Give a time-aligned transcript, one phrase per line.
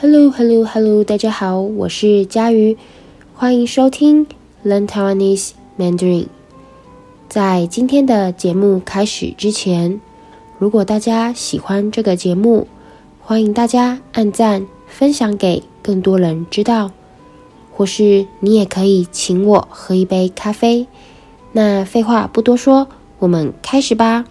[0.00, 1.02] Hello, Hello, Hello！
[1.02, 2.78] 大家好，我是佳瑜，
[3.34, 4.28] 欢迎收听
[4.64, 6.26] Learn Taiwanese Mandarin。
[7.28, 10.00] 在今天的节目开始之前，
[10.60, 12.68] 如果大家喜欢这个节目，
[13.20, 16.92] 欢迎大家按赞、分享给更多人知道，
[17.72, 20.86] 或是你也可以请我喝一杯咖啡。
[21.50, 22.86] 那废话不多说，
[23.18, 24.24] 我们开始吧。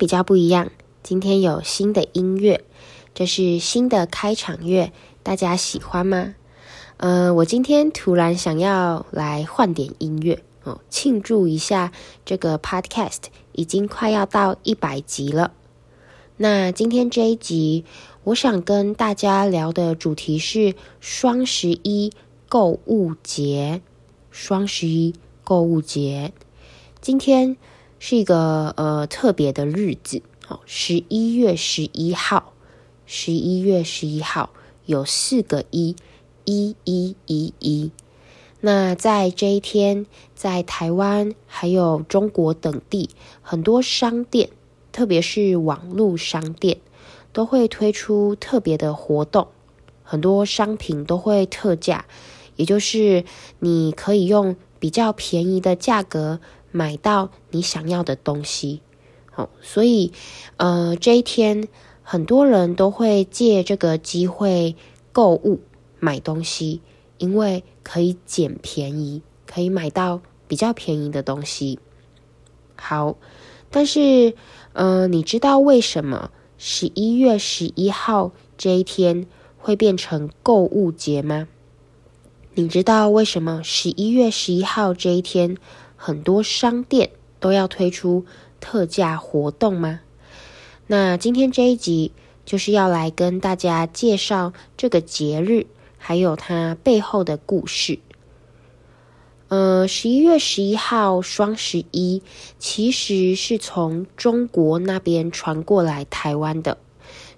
[0.00, 0.70] 比较不一样，
[1.02, 2.64] 今天有新的音乐，
[3.12, 4.92] 这是新的开场乐，
[5.22, 6.34] 大家喜欢吗？
[6.96, 11.92] 呃，我今天突然想要来换点音乐哦，庆祝一下
[12.24, 15.52] 这个 podcast 已经快要到一百集了。
[16.38, 17.84] 那今天这一集，
[18.24, 22.10] 我想跟大家聊的主题是双十一
[22.48, 23.82] 购物节。
[24.30, 26.32] 双十一购物节，
[27.02, 27.58] 今天。
[28.02, 32.54] 是一个呃特别的日子，好，十一月十一号，
[33.04, 34.48] 十一月十一号
[34.86, 35.94] 有四个一，
[36.46, 37.90] 一一一一。
[38.62, 43.10] 那在这一天，在台湾还有中国等地，
[43.42, 44.48] 很多商店，
[44.92, 46.78] 特别是网络商店，
[47.34, 49.48] 都会推出特别的活动，
[50.02, 52.06] 很多商品都会特价，
[52.56, 53.24] 也就是
[53.58, 56.40] 你可以用比较便宜的价格。
[56.72, 58.80] 买到你想要的东西，
[59.30, 60.12] 好，所以，
[60.56, 61.66] 呃，这一天
[62.02, 64.76] 很多人都会借这个机会
[65.12, 65.60] 购物
[65.98, 66.80] 买东西，
[67.18, 71.78] 因为可以捡便宜，可以买到比较便宜的东西。
[72.76, 73.16] 好，
[73.70, 74.34] 但是，
[74.72, 79.26] 呃，你知道为什么十一月十一号这一天
[79.58, 81.48] 会变成购物节吗？
[82.54, 85.56] 你知道为什么十一月十一号这一天？
[86.02, 88.24] 很多商店都要推出
[88.58, 90.00] 特价活动吗？
[90.86, 92.12] 那今天这一集
[92.46, 95.66] 就是要来跟大家介绍这个节日，
[95.98, 97.98] 还有它背后的故事。
[99.48, 102.22] 呃，十一月十一号双十一
[102.58, 106.78] 其实是从中国那边传过来台湾的，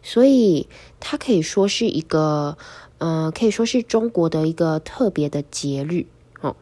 [0.04, 0.68] 所以
[1.00, 2.56] 它可以说是一个，
[2.98, 6.06] 呃，可以说是中国的一个特别的节日。
[6.42, 6.56] 哦，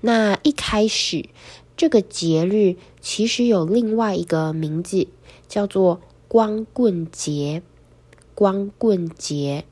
[0.00, 1.28] 那一开始
[1.76, 5.06] 这个节日其实有另外一个名字，
[5.46, 7.62] 叫做光棍节。
[8.34, 9.64] 光棍节，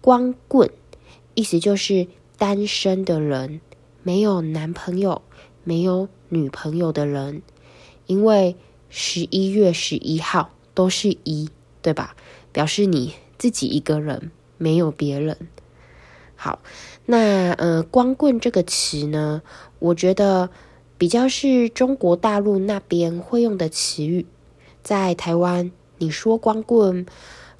[0.00, 0.70] 光棍，
[1.34, 2.06] 意思就是
[2.38, 3.60] 单身的人，
[4.02, 5.20] 没有男朋友、
[5.62, 7.42] 没有女朋友的人。
[8.06, 8.56] 因为
[8.88, 11.50] 十一月十一号都是一，
[11.82, 12.16] 对吧？
[12.50, 15.36] 表示你自己一个人，没有别人。
[16.42, 16.58] 好。
[17.06, 19.42] 那呃，光棍这个词呢，
[19.78, 20.50] 我觉得
[20.98, 24.26] 比较是中国大陆那边会用的词语。
[24.82, 27.06] 在台湾，你说光棍，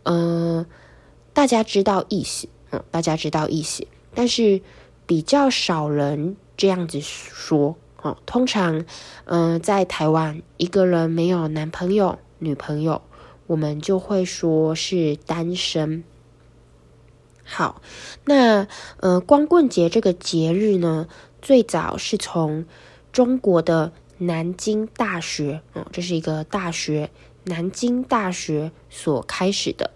[0.03, 0.67] 呃，
[1.33, 4.61] 大家知道意思，嗯，大家知道意思，但是
[5.07, 7.77] 比较少人这样子说。
[8.03, 8.85] 哦，通常，
[9.27, 13.01] 嗯，在台湾，一个人没有男朋友、女朋友，
[13.47, 16.03] 我们就会说是单身。
[17.45, 17.83] 好，
[18.25, 18.67] 那
[18.99, 21.09] 呃，光棍节这个节日呢，
[21.43, 22.65] 最早是从
[23.13, 27.11] 中国的南京大学，嗯，这是一个大学，
[27.45, 29.91] 南京大学所开始的。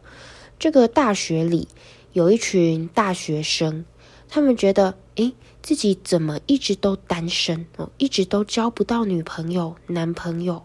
[0.59, 1.69] 这个大学里
[2.13, 3.85] 有一群大学生，
[4.29, 10.65] 他们觉得，诶，自己怎么一直都单身哦，一直都交不到女朋友、男朋友，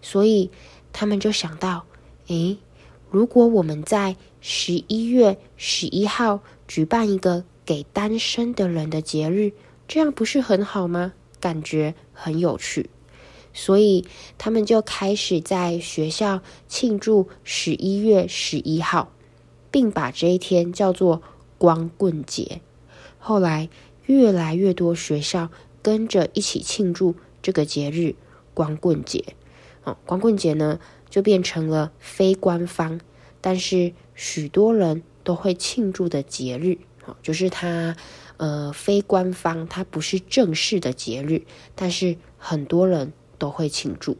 [0.00, 0.50] 所以
[0.92, 1.84] 他们就想到，
[2.28, 2.58] 诶。
[3.14, 9.52] 如果我们在十一月十一号举办一个给单身的人的节日，
[9.86, 11.12] 这样不是很好吗？
[11.38, 12.90] 感觉很有趣，
[13.52, 14.04] 所以
[14.36, 19.12] 他们就开始在学校庆祝十一月十一号，
[19.70, 21.22] 并把这一天叫做
[21.56, 22.60] 光棍节。
[23.20, 23.68] 后来，
[24.06, 25.50] 越来越多学校
[25.80, 28.16] 跟着一起庆祝这个节日——
[28.54, 29.22] 光棍节。
[29.84, 30.80] 哦，光棍节呢？
[31.14, 33.00] 就变成了非官方，
[33.40, 37.94] 但是许多人都会庆祝的节日，好，就是它，
[38.36, 41.42] 呃，非官方，它不是正式的节日，
[41.76, 44.16] 但是很多人都会庆祝。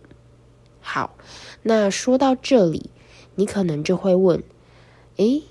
[0.80, 1.16] 好，
[1.64, 2.90] 那说到这里，
[3.34, 4.44] 你可能就会问，
[5.16, 5.42] 诶，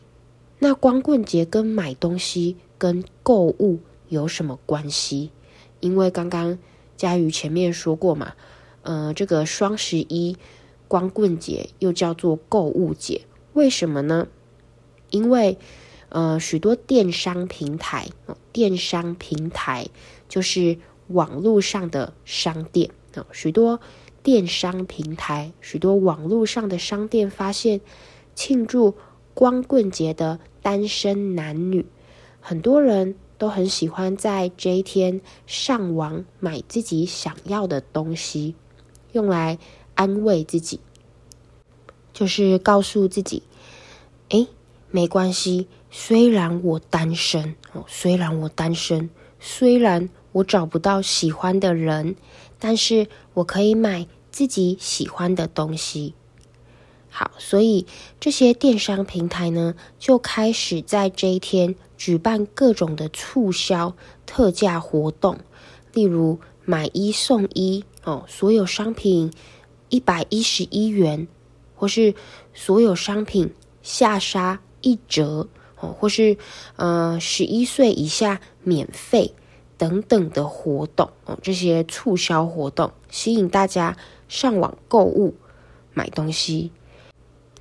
[0.60, 5.32] 那光棍节跟买东西、跟购物有什么关系？
[5.82, 6.58] 因为刚刚
[6.96, 8.32] 佳瑜前面说过嘛，
[8.84, 10.38] 呃，这个双十一。
[10.94, 13.22] 光棍节又叫做购物节，
[13.54, 14.28] 为什么呢？
[15.10, 15.58] 因为
[16.10, 18.10] 呃，许多电商平台，
[18.52, 19.88] 电商平台
[20.30, 23.80] 就是网络上的商店啊，许多
[24.22, 27.82] 电商平台，许多网络上的商店发现，
[28.36, 28.94] 庆祝
[29.34, 31.88] 光棍节的单身男女，
[32.40, 38.54] 很多人都很喜欢在这一天上网买自己想要的东西，
[39.14, 39.58] 用来
[40.04, 40.82] 安慰自己，
[42.12, 43.42] 就是告诉自己，
[44.28, 44.46] 哎，
[44.92, 45.70] 没关系。
[45.90, 49.10] 虽然我单身哦，虽然我单身，
[49.40, 52.18] 虽然我找不到喜欢的人，
[52.60, 56.14] 但是我可以买自己喜欢的东西。
[57.10, 57.86] 好，所以
[58.20, 63.96] 这些电商平台呢，就开始在这一天举办各种的促销
[64.26, 65.40] 特价活动，
[65.94, 69.32] 例如买一送一哦，所有商品
[69.94, 71.28] 一百一十一元，
[71.76, 72.16] 或是
[72.56, 73.54] 所有商品
[73.84, 75.48] 下杀一折
[75.80, 75.96] 哦。
[76.00, 76.36] 或是
[76.78, 79.36] 呃十一岁以下免费
[79.78, 83.96] 等等的活动哦，这些促销活动吸引大家
[84.28, 85.36] 上网购物
[85.94, 86.72] 买东西。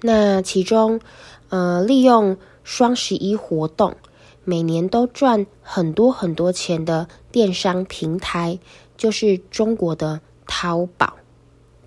[0.00, 1.02] 那其中
[1.50, 3.96] 呃利用双十一活动，
[4.42, 8.58] 每年都赚很多很多钱的电商平台，
[8.96, 11.18] 就是中国的淘宝。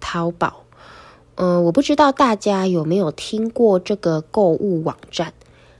[0.08, 0.66] 淘宝，
[1.34, 5.34] 嗯、我不知道大家有没有听过这个购物网站。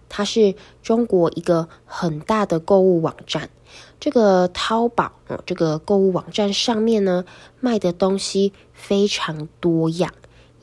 [0.10, 3.52] 它是中国一个很大的购物网站。
[4.00, 7.24] 这个淘宝，哦，这个购物网站上面呢，
[7.60, 10.12] 卖的东西非常多样，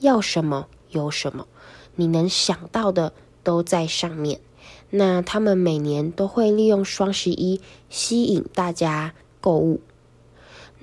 [0.00, 1.46] 要什么有什么，
[1.94, 3.12] 你能想到的
[3.44, 4.40] 都在上面。
[4.90, 9.80] 那他们每年都会利用双十一吸引大家购物。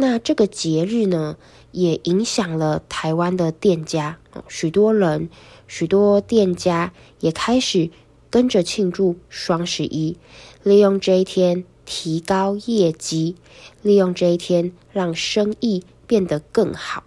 [0.02, 1.36] 那这个节日呢，
[1.72, 4.18] 也影响了台湾的店家，
[4.48, 5.30] 许多人，
[5.68, 7.90] 许多店家也开始。
[8.32, 10.16] 跟着庆祝双十一，
[10.62, 13.36] 利用这一天提高业绩，
[13.82, 17.04] 利用这一天让生意变得更好。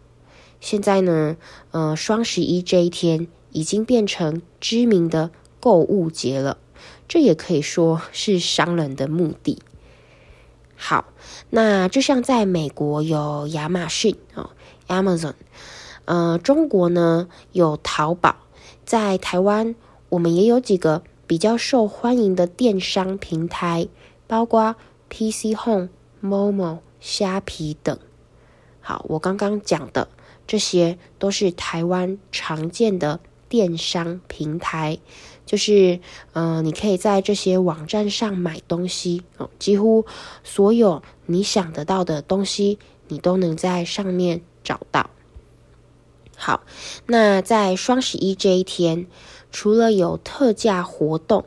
[0.60, 1.36] 现在呢，
[1.70, 5.30] 呃，双十一这一天已经变成知名的
[5.60, 6.58] 购物节了，
[7.06, 9.60] 这也可以说是商人的目的。
[10.84, 11.04] 好，
[11.50, 14.50] 那就像在美国有亚马逊哦
[14.88, 15.34] ，Amazon，
[16.06, 18.34] 呃，中国呢有淘宝，
[18.84, 19.76] 在台湾
[20.08, 21.02] 我们也有几个。
[21.24, 23.88] 比较受欢迎的电商平台，
[24.26, 24.76] 包括
[25.08, 25.88] PC Home、
[26.22, 27.98] Momo、虾皮等。
[28.82, 30.08] 好，我刚刚讲的
[30.46, 33.18] 这些都是台湾常见的
[33.48, 34.98] 电商平台，
[35.44, 36.00] 就是
[36.32, 40.04] 嗯、你可以在这些网站上买东西哦，几乎
[40.44, 42.78] 所有你想得到的东西，
[43.08, 45.10] 你都能在上面找到。
[46.36, 46.64] 好，
[47.06, 49.06] 那在双十一这一天。
[49.54, 51.44] 除了有特价活动，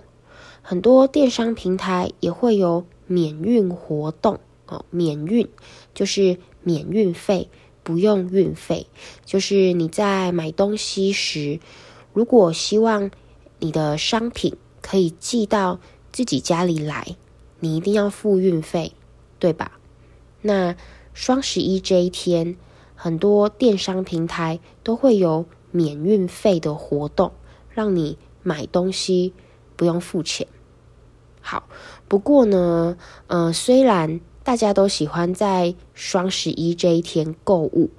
[0.61, 4.85] 很多电商平台也会有免运活动哦。
[4.91, 5.49] 免运
[5.95, 7.49] 就是免运费，
[7.81, 8.85] 不用运费。
[9.25, 11.59] 就是你在买东西时，
[12.13, 13.09] 如果希望
[13.59, 15.79] 你的商品可以寄到
[16.11, 17.15] 自己家里来，
[17.59, 18.93] 你一定要付运费，
[19.39, 19.79] 对吧？
[20.41, 20.75] 那
[21.13, 22.55] 双十一这一天，
[22.95, 27.31] 很多电商平台都会有免运费的活动。
[27.69, 29.33] 让你买东西
[29.75, 30.47] 不用付钱。
[31.41, 31.67] 好，
[32.07, 37.89] 不过呢，呃，虽然大家都喜欢在双十一这一天购物，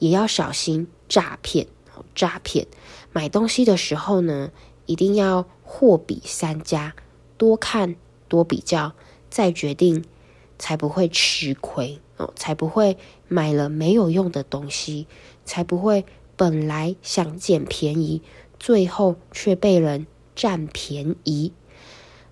[0.00, 1.68] 也要小心诈骗。
[2.14, 2.66] 诈骗，
[3.12, 4.50] 买东西的时候呢，
[4.88, 6.96] 一定要货比三家，
[7.36, 7.94] 多看
[8.26, 8.94] 多比较，
[9.28, 10.02] 再决定，
[10.58, 12.96] 才不会吃亏哦，才不会
[13.28, 15.06] 买了没有用的东西，
[15.44, 18.22] 才不会本来想捡便宜。
[18.58, 21.52] 最后却被人占便宜。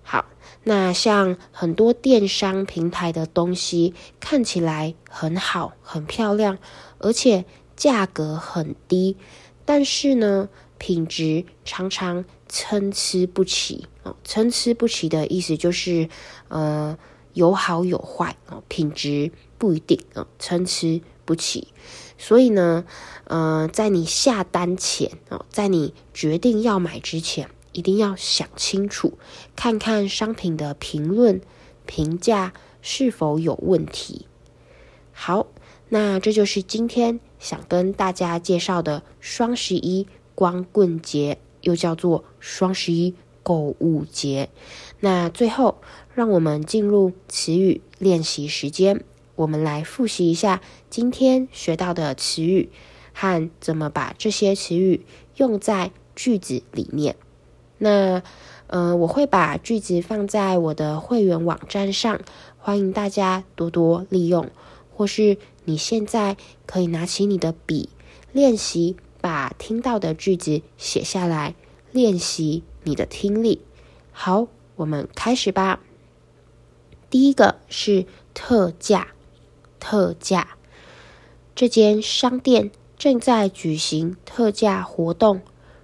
[0.03, 0.25] 好，
[0.63, 6.57] 那像很多电商平台的东西看起来很好、很漂亮，
[6.97, 7.45] 而且
[7.75, 9.15] 价格很低，
[9.63, 13.87] 但是呢，品质常常参差不齐。
[14.03, 16.09] 哦，参差不齐的意思就是，
[16.47, 16.97] 呃，
[17.33, 21.67] 有好有坏哦，品质不一定哦，参差不齐。
[22.17, 22.85] 所以呢，
[23.25, 29.17] 呃，在你下单前哦，在你决定要买之前，一定要想清楚，
[29.55, 31.41] 看看商品的评论
[31.85, 34.25] 评价是否有问题。
[35.11, 35.47] 好，
[35.89, 44.47] 那这就是今天想跟大家介绍的双十一光棍节，又叫做双十一购物节。
[45.01, 45.81] 那最后，
[46.15, 49.03] 让我们进入词语练习时间。
[49.35, 52.69] 我们来复习一下今天学到的词语，
[53.11, 55.05] 和怎么把这些词语
[55.35, 57.17] 用在句子里面。
[57.79, 58.23] 那，
[58.67, 62.21] 呃，我会把句子放在我的会员网站上，
[62.57, 64.49] 欢迎大家多多利用。
[64.95, 67.89] 或是你现在可以拿起你的笔，
[68.31, 68.95] 练习
[69.27, 71.53] 把听到的句子写下来，
[71.91, 73.61] 练习你的听力。
[74.13, 75.81] 好，我们开始吧。
[77.09, 79.09] 第一个是特价，
[79.81, 80.55] 特价。
[81.53, 85.41] 这间商店正在举行特价活动。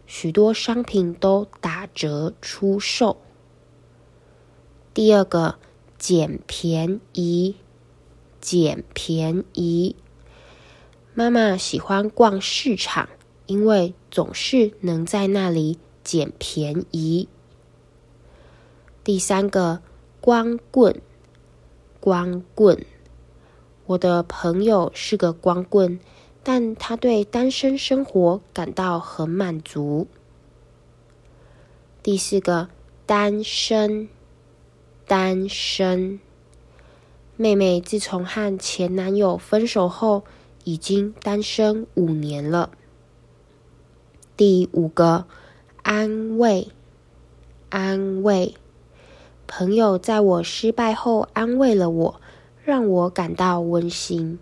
[0.08, 3.18] 许多商品都打折出售。
[4.94, 5.60] 第二个，
[5.98, 7.58] 捡便宜，
[8.40, 9.98] 捡便宜。
[11.14, 13.10] 妈妈喜欢逛市场，
[13.46, 17.28] 因为总是能在那里捡便宜。
[19.04, 19.82] 第三个，
[20.22, 21.02] 光棍，
[22.00, 22.86] 光棍。
[23.86, 26.00] 我的朋友是个光棍。
[26.46, 30.08] 但他对单身生活感到很满足。
[32.04, 32.68] 第四个，
[33.06, 34.10] 单身，
[35.08, 36.20] 单身。
[37.38, 40.26] 妹妹自从和前男友分手后，
[40.66, 42.72] 已经单身五年了。
[44.36, 45.28] 第五个，
[45.84, 46.70] 安慰，
[47.70, 48.56] 安慰。
[49.46, 52.22] 朋友在我失败后安慰了我，
[52.64, 54.40] 让我感到温馨。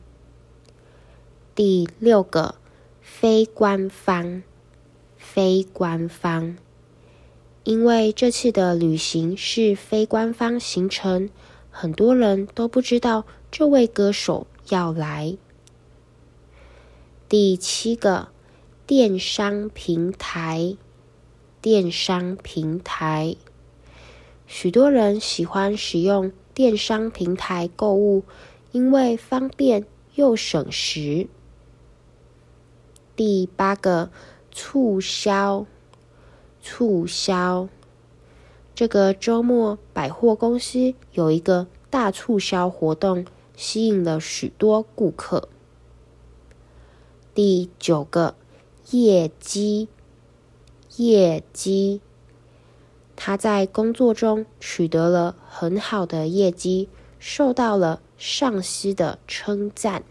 [1.53, 2.55] 第六个，
[3.01, 4.43] 非官方，
[5.17, 6.55] 非官方。
[7.65, 11.29] 因为这次的旅行是非官方行程，
[11.69, 15.35] 很多人都不知道这位歌手要来。
[17.27, 18.29] 第七个，
[18.93, 20.75] 电商平台，
[21.61, 23.37] 电商平台。
[24.45, 28.25] 许多人喜欢使用电商平台购物，
[28.73, 31.29] 因为方便又省时。
[33.15, 34.11] 第八个，
[34.51, 35.65] 促销，
[36.61, 37.69] 促销。
[38.75, 45.47] 这个周末百货公司有一个大促销活动，吸引了许多顾客。
[47.33, 48.35] 第九个，
[48.91, 49.87] 业绩，
[50.97, 51.99] 业绩。
[53.15, 56.87] 他在工作中取得了很好的业绩，
[57.19, 60.03] 受到了上司的称赞。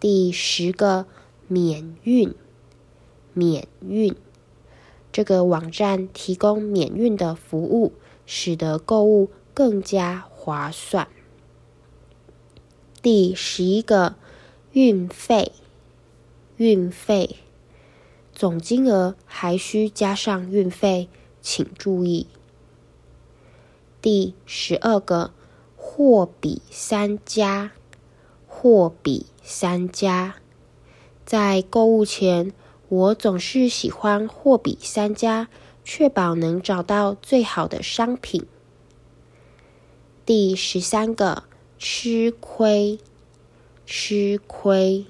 [0.00, 1.06] 第十个。
[1.50, 2.34] 免运，
[3.32, 4.14] 免运。
[5.10, 7.94] 这个网站提供免运的服务，
[8.26, 11.08] 使得购物更加划算。
[13.00, 14.16] 第十一个，
[14.72, 15.52] 运费，
[16.58, 17.36] 运费。
[18.34, 21.08] 总金额还需加上运费，
[21.40, 22.26] 请注意。
[24.02, 25.32] 第十二个，
[25.76, 27.72] 货比三家，
[28.46, 30.36] 货比三家。
[31.24, 32.52] 在购物前，
[32.88, 35.48] 我总是喜欢货比三家，
[35.84, 38.46] 确保能找到最好的商品。
[40.24, 41.44] 第十三个，
[41.78, 42.98] 吃亏，
[43.86, 45.06] 吃亏。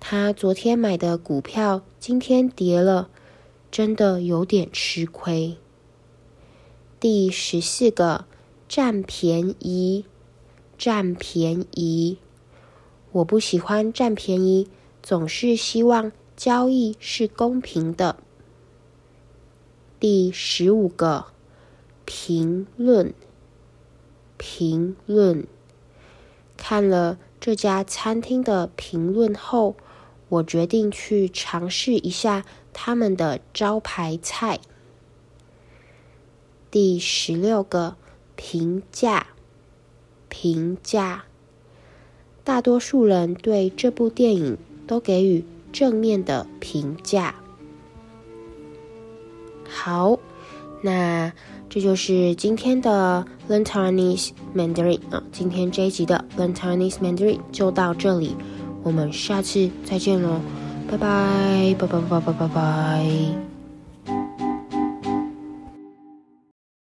[0.00, 3.08] 他昨天买的股票今天跌了，
[3.70, 5.56] 真的有点吃亏。
[6.98, 8.24] 第十四个，
[8.68, 10.04] 占便宜，
[10.76, 12.18] 占便宜。
[13.12, 14.66] 我不喜欢占便宜。
[15.02, 18.16] 总是希望交易是公平的。
[19.98, 21.24] 第十五个，
[22.04, 23.14] 评论，
[24.36, 25.46] 评论。
[26.58, 29.74] 看了这家餐厅的评论后，
[30.30, 34.58] 我决定去尝试一下他们的招牌菜。
[36.70, 37.96] 第十六个，
[38.34, 39.26] 评价，
[40.30, 41.26] 评价。
[42.42, 44.56] 大多数人对这部电影。
[44.90, 47.32] 都给予正面的评价。
[49.68, 50.18] 好，
[50.82, 51.32] 那
[51.68, 58.34] 这就是今天的 Learn Taiwanese Mandarin 啊，今天这一集的 Learn Taiwanese Mandarin 就到这里，
[58.82, 60.40] 我们下次再见喽，
[60.90, 63.49] 拜拜，拜拜拜拜拜拜。